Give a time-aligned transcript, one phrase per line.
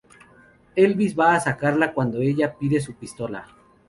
[0.83, 3.45] Elvis va a sacarla cuando ella le pide su pistola.